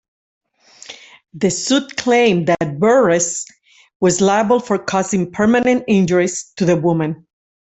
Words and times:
The 1.35 1.51
suit 1.51 1.95
claimed 1.95 2.47
that 2.47 2.79
Burress 2.79 3.45
was 3.99 4.19
liable 4.19 4.59
for 4.59 4.79
causing 4.79 5.31
permanent 5.31 5.83
injuries 5.87 6.53
to 6.55 6.65
the 6.65 6.75
woman. 6.75 7.27